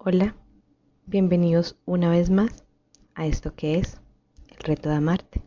[0.00, 0.36] Hola,
[1.06, 2.64] bienvenidos una vez más
[3.16, 4.00] a esto que es
[4.46, 5.42] el reto de amarte.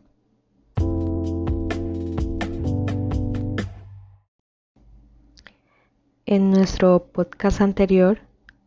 [6.26, 8.18] En nuestro podcast anterior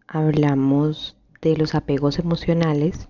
[0.08, 3.08] hablamos de los apegos emocionales.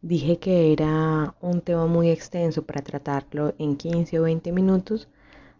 [0.00, 5.08] dije que era un tema muy extenso para tratarlo en 15 o 20 minutos,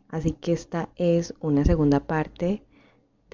[0.08, 2.62] así que esta es una segunda parte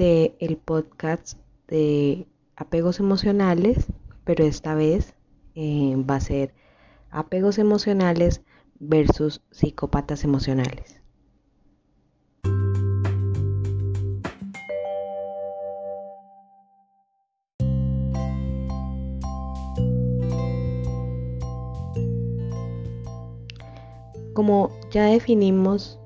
[0.00, 1.38] el podcast
[1.68, 3.86] de apegos emocionales,
[4.24, 5.14] pero esta vez
[5.54, 6.54] eh, va a ser
[7.10, 8.40] apegos emocionales
[8.78, 11.02] versus psicópatas emocionales.
[24.32, 26.00] Como ya definimos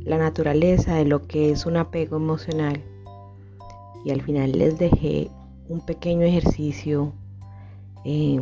[0.00, 2.82] la naturaleza de lo que es un apego emocional
[4.06, 5.28] y al final les dejé
[5.68, 7.12] un pequeño ejercicio
[8.04, 8.40] eh,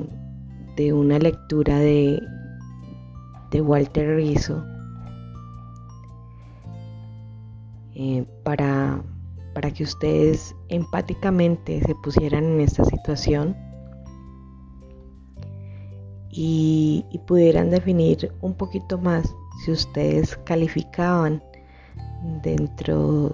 [0.77, 2.21] de una lectura de,
[3.51, 4.63] de Walter Rizzo
[7.95, 9.03] eh, para,
[9.55, 13.57] para que ustedes empáticamente se pusieran en esta situación
[16.29, 19.35] y, y, pudieran definir un poquito más
[19.65, 21.43] si ustedes calificaban
[22.43, 23.31] dentro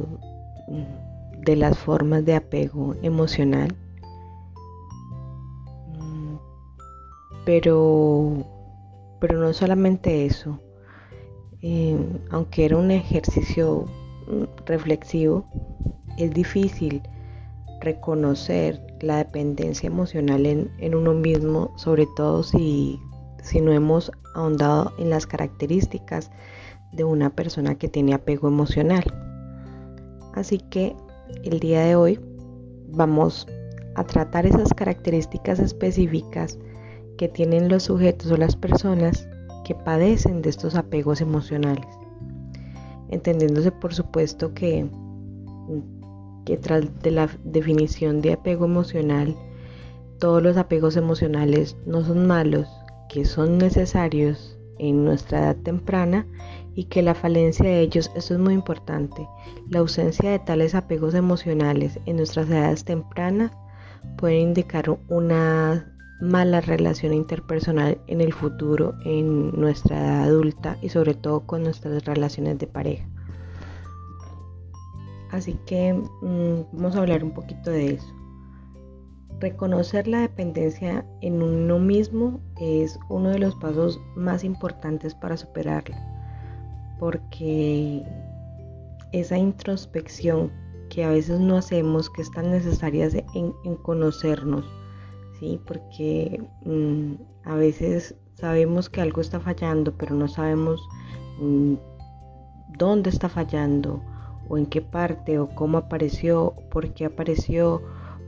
[1.45, 3.77] de las formas de apego emocional.
[5.99, 6.37] Mm,
[7.45, 8.45] pero,
[9.21, 10.61] pero no solamente eso,
[11.63, 11.99] eh,
[12.31, 13.87] aunque era un ejercicio
[14.27, 15.45] mm, reflexivo,
[16.17, 17.03] es difícil
[17.81, 23.01] reconocer la dependencia emocional en, en uno mismo, sobre todo si,
[23.43, 26.31] si no hemos ahondado en las características
[26.93, 29.05] de una persona que tiene apego emocional.
[30.35, 30.95] Así que
[31.43, 32.21] el día de hoy
[32.89, 33.47] vamos
[33.95, 36.59] a tratar esas características específicas
[37.19, 39.29] que tienen los sujetos o las personas
[39.65, 41.87] que padecen de estos apegos emocionales.
[43.09, 44.89] Entendiéndose por supuesto que,
[46.45, 49.37] que tras de la definición de apego emocional,
[50.19, 52.69] todos los apegos emocionales no son malos,
[53.09, 56.27] que son necesarios en nuestra edad temprana
[56.75, 59.29] y que la falencia de ellos, esto es muy importante,
[59.69, 63.53] la ausencia de tales apegos emocionales en nuestras edades tempranas
[64.17, 71.15] puede indicar una mala relación interpersonal en el futuro, en nuestra edad adulta y sobre
[71.15, 73.09] todo con nuestras relaciones de pareja.
[75.31, 78.15] Así que mm, vamos a hablar un poquito de eso.
[79.39, 86.10] Reconocer la dependencia en uno mismo es uno de los pasos más importantes para superarla
[87.01, 88.05] porque
[89.13, 90.53] esa introspección
[90.91, 94.67] que a veces no hacemos, que es tan necesaria en, conocernos,
[95.39, 95.59] ¿sí?
[95.67, 100.79] porque mm, a veces sabemos que algo está fallando, pero no sabemos
[101.41, 101.75] mm,
[102.77, 104.03] dónde está fallando,
[104.49, 107.81] o en qué parte, o cómo apareció, por qué apareció,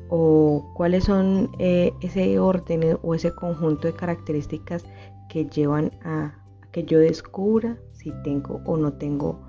[0.08, 4.84] o cuáles son eh, ese orden o ese conjunto de características
[5.28, 6.41] que llevan a
[6.72, 9.40] que yo descubra si tengo o no tengo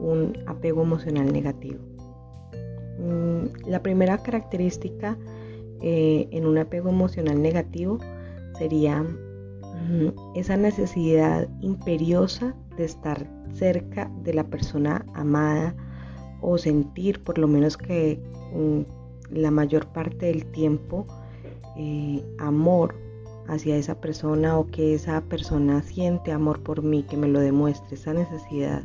[0.00, 1.80] un apego emocional negativo.
[2.98, 5.18] Mm, la primera característica
[5.80, 7.98] eh, en un apego emocional negativo
[8.58, 9.04] sería
[10.34, 15.74] esa necesidad imperiosa de estar cerca de la persona amada
[16.40, 18.20] o sentir por lo menos que
[18.52, 18.80] mm,
[19.34, 21.06] la mayor parte del tiempo
[21.76, 22.94] eh, amor
[23.48, 27.94] hacia esa persona o que esa persona siente amor por mí, que me lo demuestre,
[27.94, 28.84] esa necesidad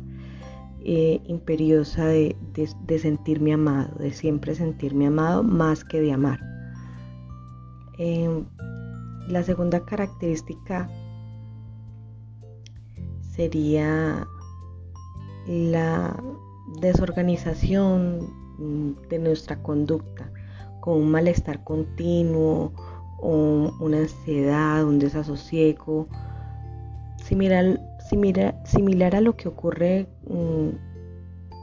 [0.86, 2.36] eh, imperiosa de,
[2.98, 6.40] sentirme amado, de siempre sentirme amado más que de amar.
[7.98, 8.44] Em,
[9.28, 10.88] la segunda característica
[13.20, 14.26] sería
[15.46, 16.16] la
[16.80, 20.30] desorganización mm, de nuestra conducta,
[20.80, 22.72] con un malestar continuo,
[23.20, 26.08] una ansiedad, un desasosiego,
[27.24, 30.68] similar, similar, similar a lo que ocurre mm,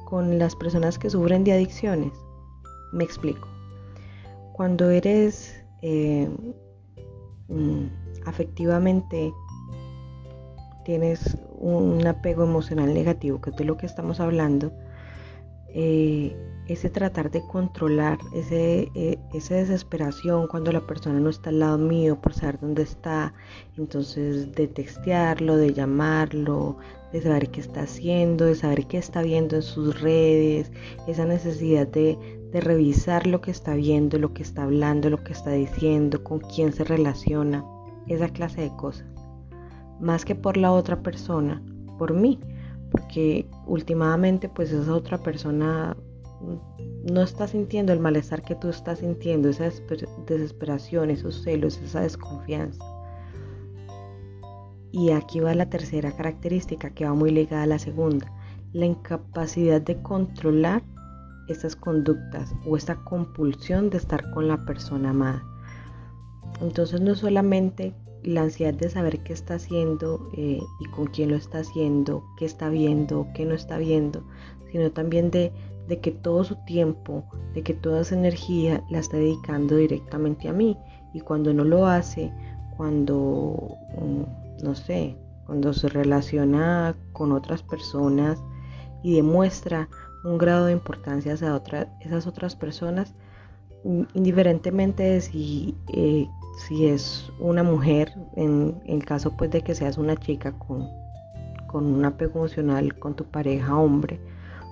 [0.06, 2.13] con las personas que sufren de adicciones.
[2.94, 3.48] Me explico.
[4.53, 6.30] Cuando eres eh,
[7.48, 7.86] mm,
[8.25, 9.31] afectivamente
[10.83, 14.71] tienes un apego emocional negativo, que es de lo que estamos hablando,
[15.69, 16.36] eh,
[16.71, 21.77] ese tratar de controlar, ese, eh, esa desesperación cuando la persona no está al lado
[21.77, 23.33] mío por saber dónde está,
[23.77, 26.77] entonces de textearlo, de llamarlo,
[27.12, 30.71] de saber qué está haciendo, de saber qué está viendo en sus redes,
[31.07, 32.18] esa necesidad de,
[32.51, 36.39] de revisar lo que está viendo, lo que está hablando, lo que está diciendo, con
[36.39, 37.65] quién se relaciona,
[38.07, 39.07] esa clase de cosas.
[40.00, 41.62] Más que por la otra persona,
[41.97, 42.39] por mí,
[42.91, 45.95] porque últimamente pues esa otra persona
[47.04, 49.70] no está sintiendo el malestar que tú estás sintiendo, esa
[50.28, 52.84] desesperación, esos celos, esa desconfianza.
[54.92, 58.32] Y aquí va la tercera característica que va muy ligada a la segunda,
[58.74, 60.84] la incapacidad de controlar
[61.48, 65.44] estas conductas o esta compulsión de estar con la persona amada.
[66.62, 71.36] Entonces no solamente la ansiedad de saber qué está haciendo eh, y con quién lo
[71.36, 74.24] está haciendo, qué está viendo, qué no está viendo,
[74.71, 75.51] sino también de,
[75.88, 80.53] de que todo su tiempo, de que toda esa energía la está dedicando directamente a
[80.53, 80.77] mí.
[81.13, 82.31] Y cuando no lo hace,
[82.77, 88.41] cuando, mm, no sé, cuando se relaciona con otras personas
[89.03, 89.89] y demuestra
[90.23, 93.13] un grado de importancia hacia otra, esas otras personas,
[94.13, 96.27] indiferentemente de si, eh,
[96.68, 100.88] si es una mujer, en, el caso pues de que seas una chica con,
[101.68, 104.19] con un apego emocional con tu pareja hombre,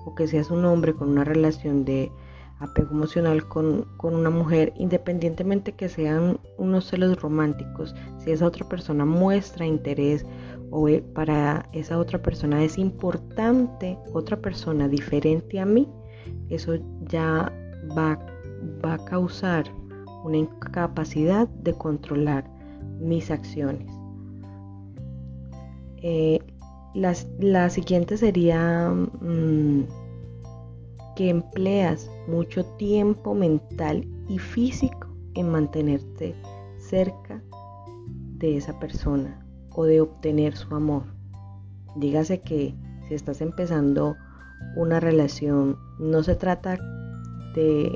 [0.10, 2.12] o que seas un hombre con una relación de
[2.60, 8.68] apego emocional con, con, una mujer, independientemente que sean unos celos románticos, si esa otra
[8.68, 10.26] persona muestra interés
[10.72, 15.88] o e, para esa otra persona es importante otra persona diferente a mí,
[16.50, 16.76] eso
[17.08, 17.52] ya
[17.98, 18.20] va,
[18.84, 19.64] va a causar
[20.26, 22.44] una incapacidad de controlar
[23.00, 23.88] mis acciones.
[26.02, 26.40] Eh,
[26.94, 29.84] la siguiente sería mm,
[31.20, 36.34] que empleas mucho tiempo mental y físico en mantenerte
[36.78, 37.44] cerca
[38.38, 41.04] de esa persona o de obtener su amor.
[41.98, 42.74] Dígase que
[43.06, 44.16] si estás empezando
[44.78, 46.78] una relación, no se trata
[47.54, 47.92] de,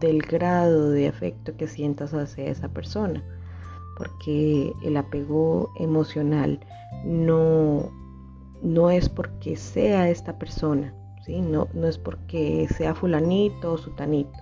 [0.00, 3.22] del grado de afecto que sientas hacia esa persona,
[3.96, 6.58] porque el apego emocional
[7.04, 7.88] no,
[8.64, 10.92] no es porque sea esta persona,
[11.36, 14.38] no, no es porque sea fulanito o sutanito,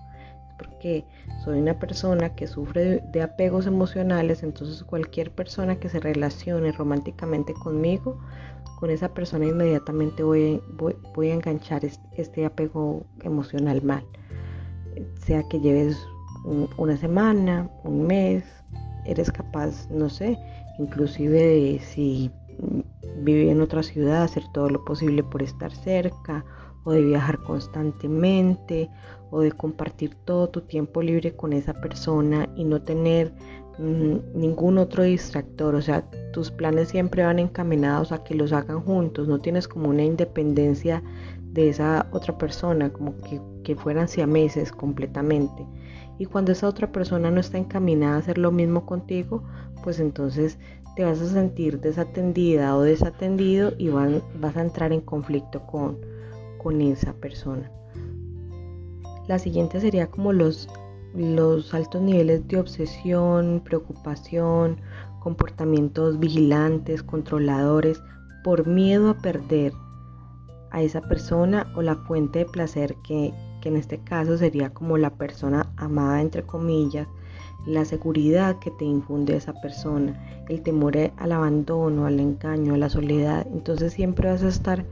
[0.59, 1.05] porque
[1.44, 7.53] soy una persona que sufre de, apegos emocionales, entonces cualquier persona que se relacione románticamente
[7.55, 8.19] conmigo,
[8.79, 10.61] con esa persona inmediatamente voy,
[11.15, 14.05] voy, a enganchar este, apego emocional mal.
[15.25, 15.99] Sea que lleves
[16.77, 18.44] una semana, un mes,
[19.05, 20.39] eres capaz, no sé,
[20.79, 22.31] inclusive de si
[23.19, 26.44] vive en otra ciudad, hacer todo lo posible por estar cerca
[26.87, 28.88] o de viajar constantemente
[29.31, 33.33] o de compartir todo tu tiempo libre con esa persona y no tener
[33.79, 35.75] mm, ningún otro distractor.
[35.75, 39.27] O sea, tus planes siempre van encaminados a que los hagan juntos.
[39.27, 41.03] No tienes como una independencia
[41.43, 45.67] de esa otra persona, como que, que fueran siameses completamente.
[46.19, 49.43] Y cuando esa otra persona no está encaminada a hacer lo mismo contigo,
[49.82, 50.56] pues entonces
[50.94, 55.99] te vas a sentir desatendida o desatendido y vas a entrar en conflicto con,
[56.58, 57.70] con esa persona.
[59.29, 60.69] La siguiente sería como los,
[61.14, 64.81] los altos niveles de obsesión, preocupación,
[65.20, 68.00] comportamientos vigilantes, controladores,
[68.44, 69.73] por miedo a perder
[70.70, 74.99] a esa persona o la fuente de placer que, que en este caso sería como
[74.99, 77.08] la persona amada entre comillas,
[77.67, 82.89] la seguridad que te infunde esa persona, el temor al abandono, al engaño, a la
[82.89, 83.46] soledad.
[83.53, 84.84] Entonces siempre vas a estar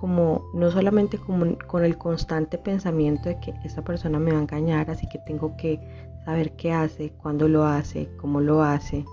[0.00, 4.90] como no solamente con el constante pensamiento de que esa persona me va a engañar,
[4.90, 5.80] así que tengo que
[6.24, 9.04] saber qué hace, cuándo lo hace, cómo lo hace,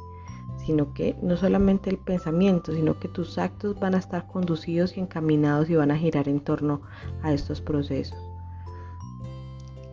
[0.66, 5.00] sino que no solamente el pensamiento, sino que tus actos van a estar conducidos y
[5.00, 6.82] encaminados y van a girar en torno
[7.24, 8.18] a estos procesos.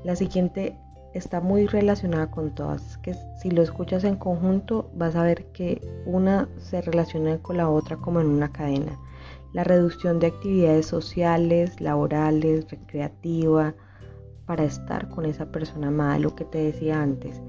[0.05, 0.79] La siguiente
[1.15, 5.81] está muy relacionada con todas, que si lo escuchas en conjunto vas a ver que
[6.07, 8.99] una se relaciona con la otra como en una cadena
[9.53, 13.75] la reducción de actividades sociales, laborales, recreativa,
[14.47, 17.41] para estar con esa persona amada, lo que te decía antes.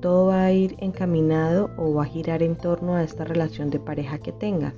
[0.00, 3.78] Todo va a ir encaminado o va a girar en torno a esta relación de
[3.78, 4.74] pareja que tengas.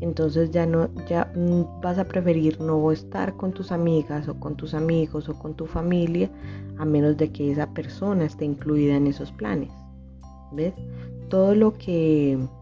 [0.00, 1.32] Entonces ya no ya
[1.80, 5.66] vas a preferir no estar con tus amigas o con tus amigos o con tu
[5.66, 6.28] familia
[6.78, 9.70] a menos de que esa persona esté incluida en esos planes.
[10.52, 10.74] ¿Ves?
[11.28, 12.55] Todo lo que Mm,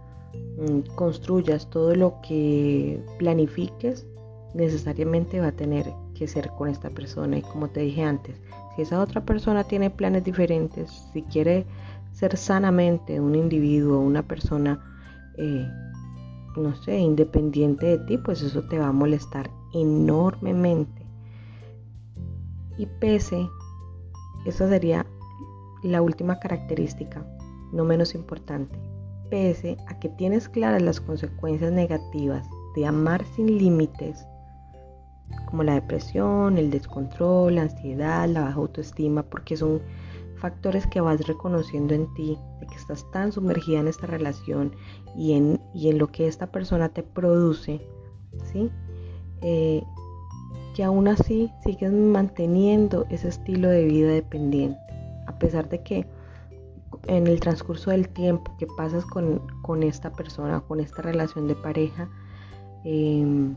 [0.95, 4.07] construyas, todo lo que planifiques,
[4.55, 7.39] necesariamente va a tener que ser con esta persona.
[7.39, 8.41] Y como te dije antes,
[8.75, 11.67] si esa otra persona tiene planes diferentes, si quiere
[12.13, 14.81] ser sanamente un individuo, una persona,
[15.37, 15.69] eh,
[16.57, 21.05] no sé, independiente de ti, pues eso te va a molestar enormemente.
[22.79, 23.49] Y pese
[24.45, 25.07] esa sería
[25.83, 27.27] la última característica,
[27.73, 28.79] no menos importante.
[29.89, 34.25] A que tienes claras las consecuencias negativas de amar sin límites,
[35.47, 39.83] como la depresión, el descontrol, la ansiedad, la baja autoestima, porque son
[40.37, 44.77] factores que vas reconociendo en ti, de que estás tan sumergida en esta relación
[45.17, 47.85] y en, y en lo que esta persona te produce,
[48.53, 48.71] ¿sí?
[49.43, 49.83] Eh,
[50.77, 54.79] que aún así sigues manteniendo ese estilo de vida dependiente,
[55.27, 56.07] a pesar de que
[57.07, 62.09] en el transcurso del tiempo que pasas con, esta persona, con esta relación de pareja,
[62.85, 63.57] em,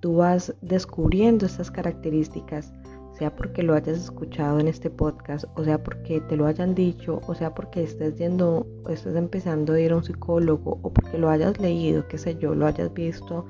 [0.00, 2.72] tú vas descubriendo estas características,
[3.12, 7.20] sea porque lo hayas escuchado en este podcast, o sea porque te lo hayan dicho,
[7.26, 11.30] o sea porque estés yendo, estés empezando a ir a un psicólogo, o porque lo
[11.30, 13.46] hayas leído, qué sé yo, lo hayas visto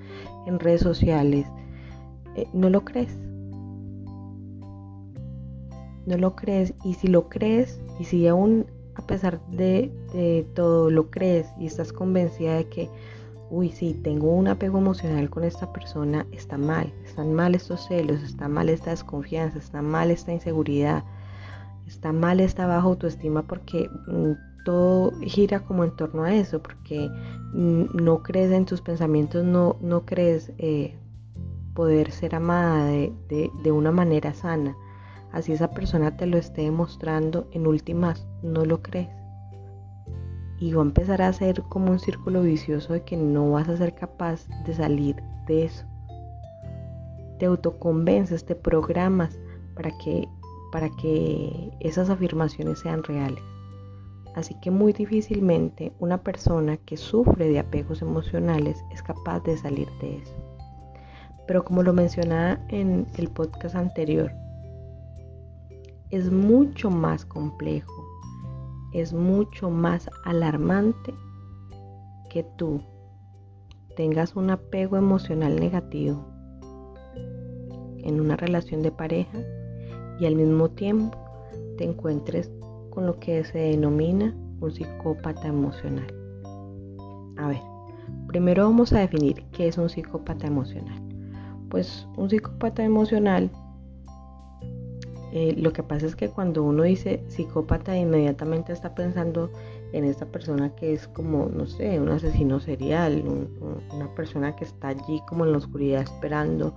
[0.47, 1.47] en redes sociales,
[2.37, 3.17] eh, no lo crees.
[6.07, 6.73] No lo crees.
[6.85, 8.67] Y si lo crees, y si aún
[8.97, 12.91] a pesar de, de todo lo crees y estás convencida de que
[13.51, 18.23] uy, sí, tengo un apego emocional con esta persona, está mal, están mal estos celos,
[18.23, 21.05] está mal esta desconfianza, está mal esta inseguridad,
[21.87, 24.33] está mal esta baja autoestima porque mm,
[24.65, 27.09] todo gira como en torno a eso, porque
[27.53, 30.97] mm, no crees en tus pensamientos, no, no crees eh,
[31.75, 33.13] poder ser amada de,
[33.63, 34.77] de una manera sana.
[35.37, 39.11] Así esa persona te lo esté demostrando, en últimas no lo crees
[40.59, 43.77] y va a empezar a ser como un círculo vicioso de que no vas a
[43.77, 45.17] ser capaz de salir
[45.47, 45.85] de eso.
[47.39, 49.39] Te autoconvences, te programas
[49.75, 50.27] para que,
[50.73, 53.43] para que esas afirmaciones sean reales.
[54.35, 59.89] Así que muy difícilmente una persona que sufre de apegos emocionales es capaz de salir
[60.01, 60.35] de eso.
[61.47, 64.33] Pero como lo mencionaba en el podcast anterior,
[66.11, 68.07] es mucho más complejo
[68.93, 71.13] es mucho más alarmante
[72.31, 72.81] que tú
[73.95, 76.25] tengas un apego emocional negativo
[77.99, 79.39] en una relación de pareja
[80.19, 81.19] y al mismo tiempo
[81.77, 82.51] te encuentres
[82.91, 86.07] con lo que se denomina un psicópata emocional.
[87.37, 87.61] A ver,
[88.29, 91.03] primero vamos a definir qué es un psicópata emocional.
[91.69, 93.51] Pues un psicópata emocional
[95.37, 99.51] eh, lo que pasa es que cuando uno dice psicópata, inmediatamente está pensando
[99.93, 103.23] en esta persona que es como, no sé, un asesino serial,
[103.93, 106.75] una persona que está allí como en la oscuridad esperando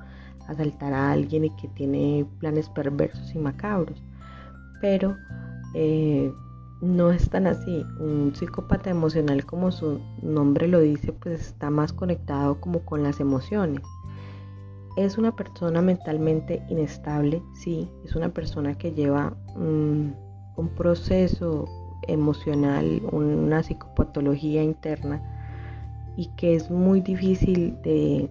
[0.49, 4.03] asaltar a alguien y que tiene planes perversos y macabros.
[4.81, 5.15] Pero
[5.73, 6.29] eh,
[6.81, 7.85] no es tan así.
[8.01, 13.21] Un psicópata emocional, como su nombre lo dice, pues está más conectado como con las
[13.21, 13.83] emociones.
[14.99, 20.13] Es una persona mentalmente inestable, sí, es una persona que lleva un
[20.75, 21.65] proceso
[22.05, 25.21] emocional, una psicopatología interna
[26.17, 28.29] y que es muy difícil de,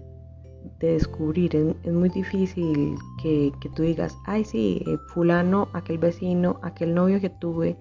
[0.78, 6.94] descubrir, es, muy difícil que, que, tú digas, ay sí, eh, fulano, aquel vecino, aquel
[6.94, 7.78] novio que tuve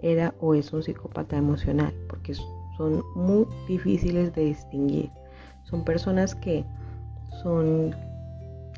[0.00, 2.34] era o es un psicópata emocional, porque
[2.76, 5.12] son muy difíciles de distinguir.
[5.62, 6.64] Son personas que
[7.42, 7.94] son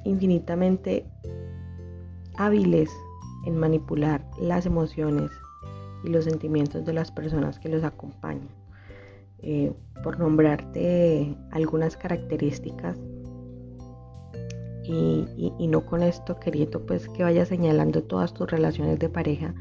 [0.09, 1.07] infinitamente
[2.37, 2.91] hábiles
[3.47, 5.31] en manipular las emociones
[6.05, 8.49] y los sentimientos de las personas que los acompañan.
[9.41, 9.73] Eh,
[10.03, 12.97] por nombrarte algunas características
[14.83, 19.55] y, no con esto queriendo pues que vayas señalando todas tus relaciones de pareja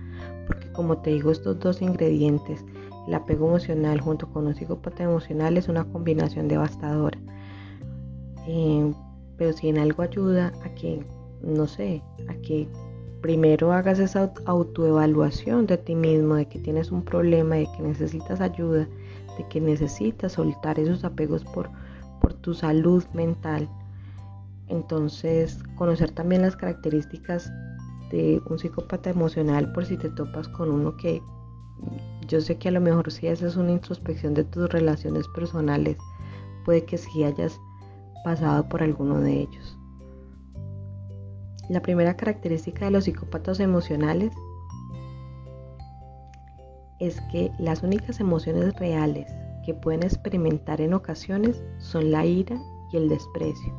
[0.47, 2.63] porque como te digo estos dos ingredientes
[3.07, 7.19] el apego emocional junto con un psicópata emocional es una combinación devastadora
[8.47, 8.93] eh,
[9.37, 11.05] pero si en algo ayuda a que,
[11.41, 12.67] no sé, a que
[13.21, 18.41] primero hagas esa autoevaluación de ti mismo, de que tienes un problema, de que necesitas
[18.41, 18.87] ayuda,
[19.37, 21.69] de que necesitas soltar esos apegos por,
[22.21, 23.69] por tu salud mental.
[24.67, 27.51] Entonces, conocer también las características
[28.11, 31.21] de un psicópata emocional por si te topas con uno que
[32.27, 35.97] yo sé que a lo mejor si haces una introspección de tus relaciones personales,
[36.65, 37.59] puede que si hayas
[38.23, 39.77] pasado por alguno de ellos.
[41.69, 44.31] La primera característica de los psicópatas emocionales
[46.99, 49.27] es que las únicas emociones reales
[49.65, 52.57] que pueden experimentar en ocasiones son la ira
[52.91, 53.73] y el desprecio.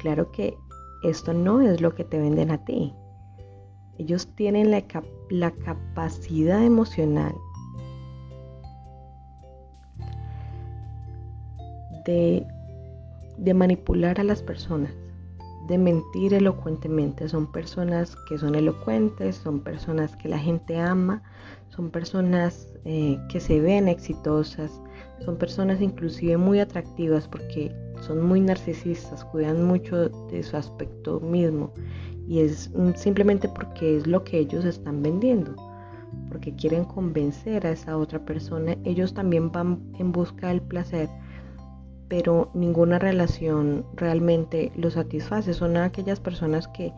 [0.00, 0.56] Claro que
[1.04, 2.92] esto no es lo que te venden a ti.
[3.98, 4.84] Ellos tienen la,
[5.30, 7.34] la capacidad emocional
[12.04, 12.46] de
[13.38, 14.92] de manipular a las personas,
[15.68, 17.28] de mentir elocuentemente.
[17.28, 21.22] Son personas que son elocuentes, son personas que la gente ama,
[21.68, 24.80] son personas eh, que se ven exitosas,
[25.24, 31.72] son personas inclusive muy atractivas porque son muy narcisistas, cuidan mucho de su aspecto mismo
[32.28, 35.54] y es simplemente porque es lo que ellos están vendiendo,
[36.28, 38.76] porque quieren convencer a esa otra persona.
[38.84, 41.08] Ellos también van en busca del placer,
[42.08, 45.54] pero ninguna relación realmente los satisface.
[45.54, 46.92] Son aquellas personas que,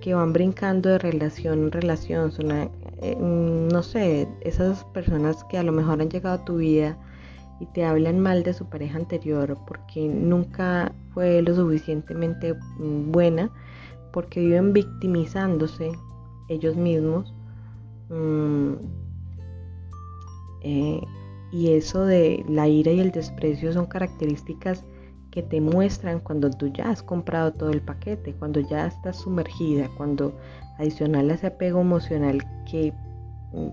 [0.00, 5.62] que van brincando de relación en relación, son, eh, no sé, esas personas que a
[5.62, 6.96] lo mejor han llegado a tu vida
[7.60, 13.50] y te hablan mal de su pareja anterior porque nunca fue lo suficientemente mm, buena,
[14.12, 15.92] porque viven victimizándose
[16.48, 17.34] ellos mismos.
[18.08, 18.74] Mm,
[20.62, 21.00] eh,
[21.52, 24.84] y eso de la ira y el desprecio son características
[25.30, 29.88] que te muestran cuando tú ya has comprado todo el paquete, cuando ya estás sumergida,
[29.96, 30.34] cuando
[30.78, 32.92] adicional a ese apego emocional que,
[33.52, 33.68] mm,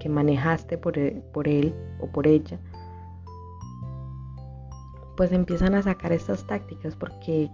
[0.00, 2.58] que manejaste por, e, por él o por ella,
[5.16, 7.50] pues empiezan a sacar estas tácticas porque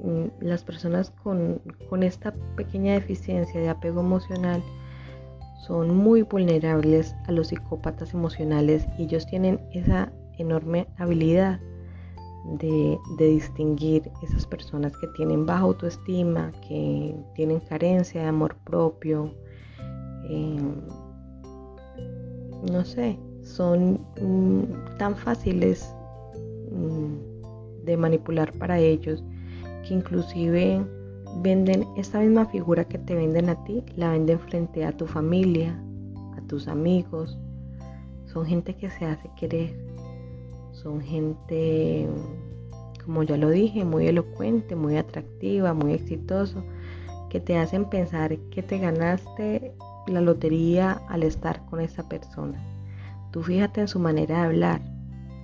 [0.00, 1.62] mm, las personas con,
[2.02, 4.62] esta pequeña deficiencia de apego emocional
[5.58, 11.60] son muy vulnerables a los psicópatas emocionales y ellos tienen esa enorme habilidad
[12.58, 19.32] de, distinguir esas personas que tienen baja autoestima, que tienen carencia de amor propio,
[20.28, 20.76] em,
[22.70, 25.92] no sé, son mm, tan fáciles
[26.76, 29.22] Mm, de manipular para ellos,
[29.86, 30.84] que inclusive
[31.42, 35.78] venden esta misma figura que te venden a ti, la venden frente a tu familia,
[36.36, 37.38] a tus amigos.
[38.26, 39.76] Son gente que se hace querer,
[40.72, 42.08] son gente,
[43.04, 46.62] como ya lo dije, muy elocuente, muy atractiva, muy exitoso,
[47.30, 49.74] que te hacen pensar que te ganaste
[50.06, 52.62] la lotería al estar con esa persona.
[53.32, 54.80] Tú fíjate en su manera de hablar,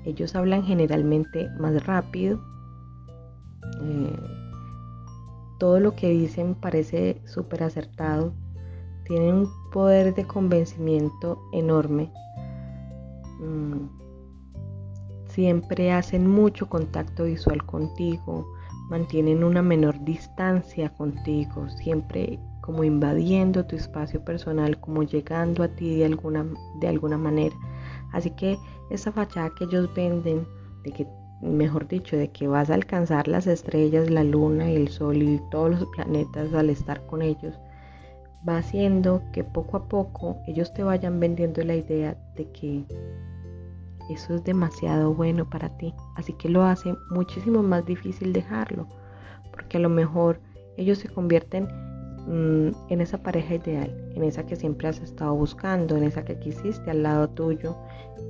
[0.05, 2.41] ellos hablan generalmente más rápido.
[3.83, 4.42] Eh,
[5.63, 8.33] todo lo que dicen parece súper acertado.
[9.05, 12.11] Tienen un poder de convencimiento enorme.
[13.39, 13.87] Mm,
[15.29, 18.45] siempre hacen mucho contacto visual contigo.
[18.91, 21.69] Mantienen una menor distancia contigo.
[21.69, 26.45] Siempre como invadiendo tu espacio personal, como llegando a ti de alguna,
[26.81, 27.55] de alguna manera.
[28.11, 28.59] Así que
[28.91, 30.45] esa fachada que ellos venden
[30.83, 31.07] de que,
[31.43, 35.41] mejor dicho, de que vas a alcanzar las estrellas, la luna y el sol y
[35.51, 37.59] todos los planetas al estar con ellos,
[38.49, 42.85] va haciendo que poco a poco ellos te vayan vendiendo la idea de que
[44.11, 45.95] eso es demasiado bueno para ti.
[46.17, 48.87] Así que lo hace muchísimo más difícil dejarlo,
[49.51, 50.41] porque a lo mejor
[50.77, 51.65] ellos se convierten
[52.27, 56.39] mm, en esa pareja ideal, en esa que siempre has estado buscando, en esa que
[56.39, 57.77] quisiste al lado tuyo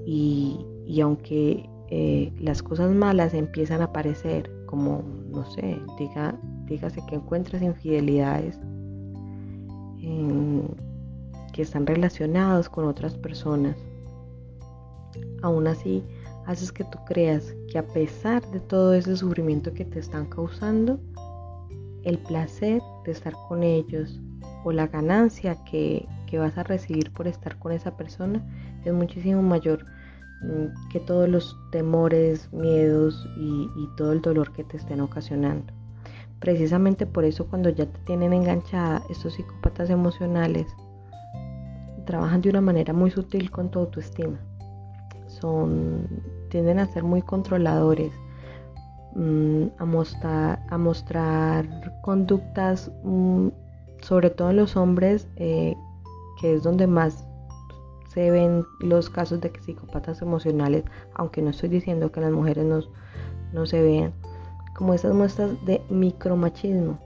[0.06, 7.16] y, aunque eh, las cosas malas empiezan a aparecer, como, no sé, diga, dígase que
[7.16, 8.58] encuentras infidelidades
[11.52, 13.76] que están relacionados con otras personas,
[15.42, 16.02] aún así
[16.46, 20.98] haces que tú creas que a pesar de todo ese sufrimiento que te están causando,
[22.04, 24.18] el placer de estar con ellos
[24.64, 28.42] o la ganancia que, que vas a recibir por estar con esa persona
[28.82, 29.84] es muchísimo mayor
[30.90, 35.72] que todos los temores, miedos y, todo el dolor que te estén ocasionando.
[36.40, 40.66] Precisamente por eso cuando ya te tienen enganchada, estos psicópatas emocionales
[42.04, 44.38] trabajan de una manera muy sutil con tu autoestima.
[45.28, 46.08] Son,
[46.50, 48.12] tienden a ser muy controladores,
[49.14, 53.48] mm, a, mostrar, a mostrar conductas, mm,
[54.00, 55.76] sobre todo en los hombres, eh,
[56.40, 57.24] que es donde más
[58.12, 62.80] se ven los casos de psicópatas emocionales, aunque no estoy diciendo que las mujeres no,
[63.52, 64.12] no se vean,
[64.74, 66.98] como esas muestras de micromachismo.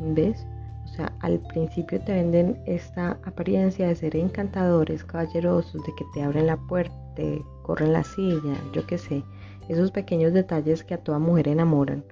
[0.00, 0.46] ¿Ves?
[0.84, 6.22] O sea, al principio te venden esta apariencia de ser encantadores, caballerosos, de que te
[6.22, 9.22] abren la puerta, te corren la silla, yo qué sé.
[9.68, 12.02] Esos pequeños detalles que a toda mujer enamoran,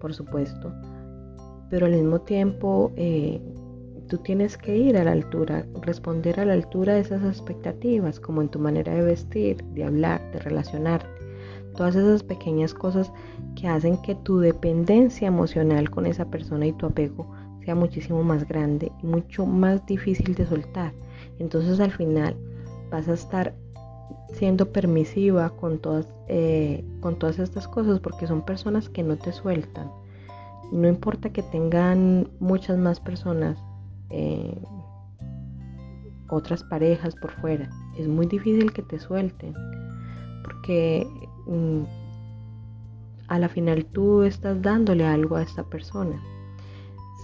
[0.00, 0.72] por supuesto.
[1.70, 3.40] Pero al mismo tiempo eh,
[4.10, 8.42] tú tienes que ir a la altura, responder a la altura de esas expectativas, como
[8.42, 11.08] en tu manera de vestir, de hablar, de relacionarte.
[11.76, 13.12] Todas esas pequeñas cosas
[13.54, 17.30] que hacen que tu dependencia emocional con esa persona y tu apego
[17.64, 20.92] sea muchísimo más grande y mucho más difícil de soltar.
[21.38, 22.36] Entonces al final
[22.90, 23.54] vas a estar
[24.32, 29.30] siendo permisiva con todas, eh, con todas estas cosas porque son personas que no te
[29.32, 29.88] sueltan
[30.70, 33.58] no importa que tengan muchas más personas,
[34.10, 34.62] eh,
[36.28, 37.68] otras parejas por fuera,
[37.98, 39.54] es muy difícil que te suelten,
[40.44, 41.06] porque
[41.46, 41.82] mm,
[43.28, 46.20] a la final tú estás dándole algo a esta persona,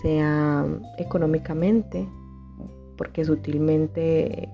[0.03, 0.66] sea
[0.99, 2.09] económicamente,
[2.96, 4.49] porque sutilmente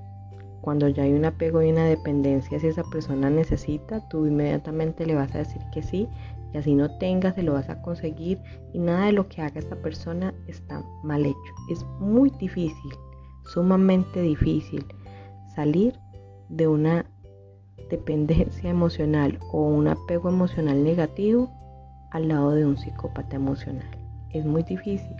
[0.62, 5.16] cuando ya hay un apego y una dependencia, si esa persona necesita, tú inmediatamente le
[5.16, 6.09] vas a decir que sí
[6.55, 8.40] y así no tengas, se lo vas a conseguir
[8.72, 11.55] y nada de lo que haga esta persona está mal hecho.
[11.68, 12.92] Es muy difícil,
[13.44, 14.87] sumamente difícil
[15.55, 15.98] salir
[16.48, 17.07] de una
[17.90, 21.51] dependencia emocional o un apego emocional negativo
[22.12, 23.90] al lado de un psicópata emocional.
[24.31, 25.16] Es muy difícil.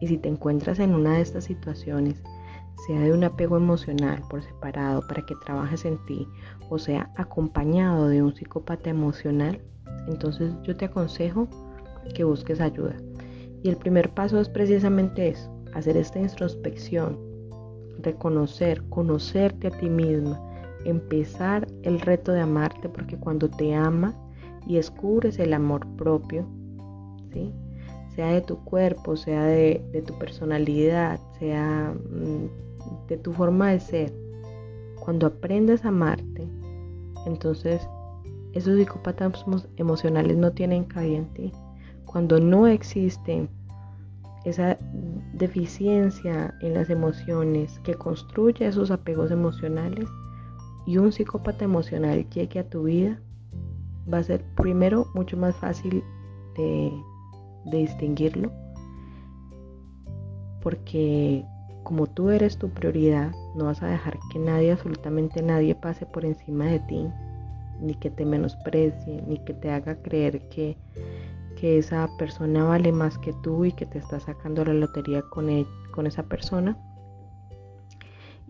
[0.00, 2.22] Y si te encuentras en una de estas situaciones
[2.86, 6.26] sea de un apego emocional por separado para que trabajes en ti
[6.68, 9.60] o sea acompañado de un psicópata emocional,
[10.08, 11.48] entonces yo te aconsejo
[12.14, 12.96] que busques ayuda.
[13.62, 17.18] Y el primer paso es precisamente eso, hacer esta introspección,
[18.00, 20.40] reconocer, conocerte a ti misma,
[20.84, 24.14] empezar el reto de amarte porque cuando te amas
[24.66, 26.46] y descubres el amor propio,
[27.32, 27.52] ¿sí?
[28.14, 34.12] sea de tu cuerpo, sea de, tu personalidad, sea mm, de tu forma de ser,
[35.00, 36.48] cuando aprendes a amarte,
[37.26, 37.84] entonces
[38.52, 39.44] esos psicópatas
[39.76, 41.52] emocionales no tienen cabida en ti.
[42.04, 43.48] Cuando no existe
[44.44, 44.78] esa
[45.32, 50.08] deficiencia en las emociones que construye esos apegos emocionales
[50.86, 53.18] y un psicópata emocional llegue a tu vida,
[54.12, 56.04] va a ser primero mucho más fácil
[56.56, 56.92] de
[57.64, 58.52] de distinguirlo,
[60.62, 61.44] porque
[61.82, 66.24] como tú eres tu prioridad, no vas a dejar que nadie, absolutamente nadie, pase por
[66.24, 67.08] encima de ti,
[67.80, 70.76] ni que te menosprecie, ni que te haga creer que,
[71.56, 75.50] que esa persona vale más que tú y que te está sacando la lotería con,
[75.50, 76.76] e, con esa persona.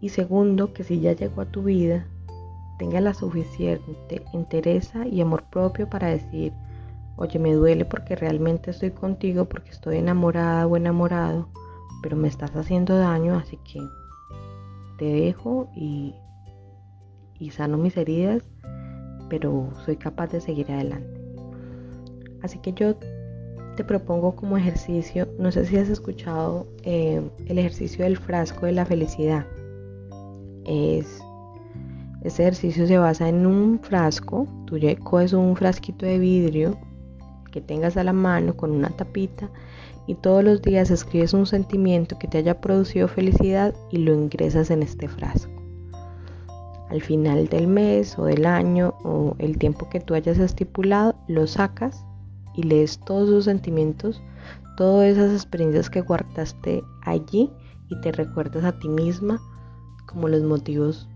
[0.01, 2.07] Y segundo, que si ya llegó a tu vida,
[2.79, 6.53] tenga la suficiente interés y amor propio para decir,
[7.17, 11.49] oye, me duele porque realmente estoy contigo, porque estoy enamorada o enamorado,
[12.03, 13.81] pero me estás haciendo daño, así que
[14.99, 16.15] te dejo y,
[17.39, 18.43] y sano mis heridas,
[19.31, 21.21] pero soy capaz de seguir adelante.
[22.43, 22.97] Así que yo
[23.77, 28.73] te propongo como ejercicio, no sé si has escuchado eh, el ejercicio del frasco de
[28.73, 29.47] la felicidad.
[30.67, 31.23] Es,
[32.23, 36.79] ese ejercicio se basa en un frasco, tú coges un frasquito de vidrio
[37.51, 39.51] que tengas a la mano con una tapita
[40.07, 44.71] y todos los días escribes un sentimiento que te haya producido felicidad y lo ingresas
[44.71, 45.53] en este frasco.
[46.91, 51.47] Al final del mes o del año o el tiempo que tú hayas estipulado, lo
[51.47, 52.05] sacas
[52.55, 54.23] y lees todos sus sentimientos,
[54.77, 57.51] todas esas experiencias que guardaste allí
[57.89, 59.41] y te recuerdas a ti misma
[60.07, 61.09] como los motivos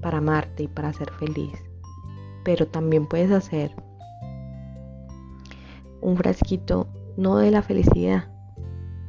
[0.00, 1.52] para amarte y para ser feliz.
[2.44, 3.74] Pero también puedes hacer
[6.00, 6.86] un frasquito
[7.18, 8.28] no de la felicidad,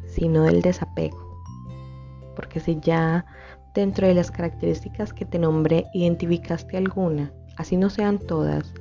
[0.08, 1.19] sino del desapego.
[2.36, 3.26] Porque si ya
[3.76, 8.74] dentro de las características que te nombré identificaste alguna, así no sean todas,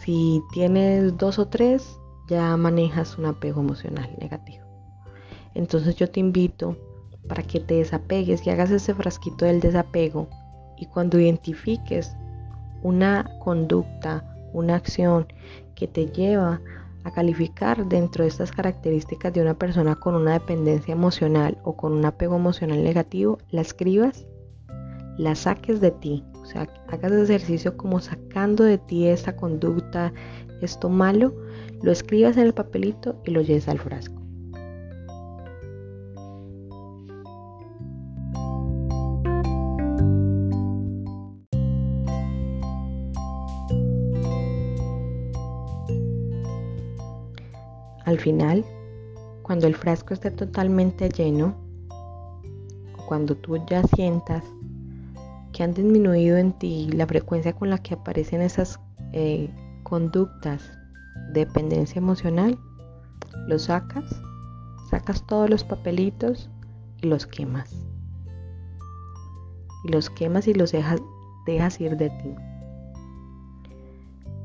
[0.00, 1.98] si tienes dos o tres,
[2.28, 4.64] ya manejas un apego emocional negativo.
[5.52, 6.78] Entonces yo te invito
[7.28, 10.28] para que te desapegues y hagas ese frasquito del desapego
[10.78, 12.16] y cuando identifiques
[12.82, 14.24] una conducta,
[14.54, 15.26] una acción
[15.74, 16.62] que te lleva
[17.04, 21.92] a calificar dentro de estas características de una persona con una dependencia emocional o con
[21.92, 24.26] un apego emocional negativo, la escribas,
[25.16, 30.12] la saques de ti, o sea, hagas ejercicio como sacando de ti esta conducta,
[30.60, 31.34] esto malo,
[31.82, 34.19] lo escribas en el papelito y lo lleves al frasco.
[48.20, 48.64] Final,
[49.42, 51.56] cuando el frasco esté totalmente lleno,
[52.96, 54.44] o cuando tú ya sientas
[55.52, 58.78] que han disminuido en ti la frecuencia con la que aparecen esas
[59.12, 59.50] eh,
[59.82, 60.70] conductas
[61.32, 62.58] de dependencia emocional,
[63.48, 64.04] los sacas,
[64.90, 66.48] sacas todos los papelitos
[67.02, 67.74] y los quemas.
[69.84, 71.00] Y los quemas y los dejas,
[71.46, 72.34] dejas ir de ti.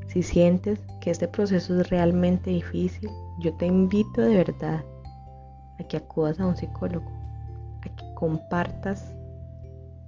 [0.07, 4.83] Si sientes que este proceso es realmente difícil, yo te invito de verdad
[5.79, 7.11] a que acudas a un psicólogo,
[7.81, 9.13] a que compartas,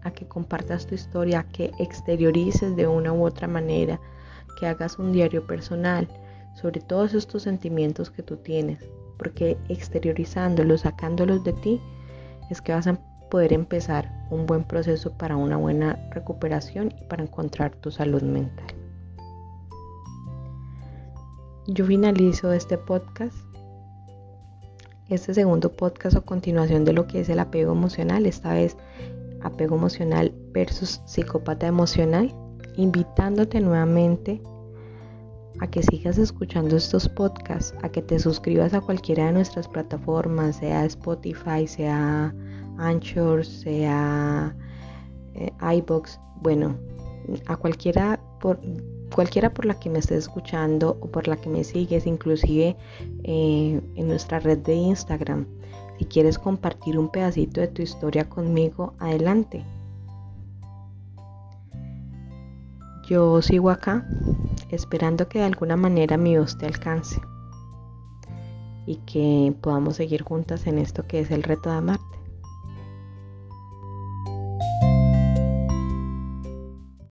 [0.04, 4.00] a que compartas tu historia, a que exteriorices de una u otra manera,
[4.60, 6.08] que hagas un diario personal
[6.54, 8.84] sobre todos estos sentimientos que tú tienes,
[9.18, 11.82] porque exteriorizándolos, sacándolos de ti,
[12.50, 12.98] es que vas a
[13.30, 18.77] poder empezar un buen proceso para una buena recuperación y para encontrar tu salud mental.
[21.70, 23.36] Yo finalizo este podcast,
[25.10, 28.78] este segundo podcast o continuación de lo que es el apego emocional, esta vez
[29.42, 32.34] apego emocional versus psicópata emocional,
[32.78, 34.42] invitándote nuevamente
[35.60, 40.56] a que sigas escuchando estos podcasts, a que te suscribas a cualquiera de nuestras plataformas,
[40.56, 42.34] sea Spotify, sea
[42.78, 44.56] Anchor, sea
[45.34, 46.78] eh, iBox, bueno,
[47.48, 48.58] a cualquiera por
[49.18, 52.78] cualquiera por la que me estés escuchando o por la que me sigues, inclusive
[53.24, 55.48] eh, en nuestra red de Instagram.
[55.98, 59.66] Si quieres compartir un pedacito de tu historia conmigo, adelante.
[63.10, 64.08] Yo sigo acá
[64.70, 67.20] esperando que de alguna manera mi voz te alcance
[68.86, 72.17] y que podamos seguir juntas en esto que es el reto de amarte.